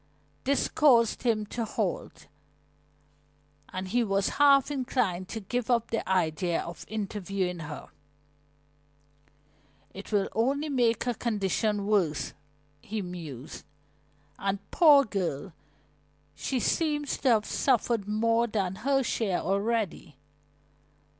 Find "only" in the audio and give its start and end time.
10.33-10.69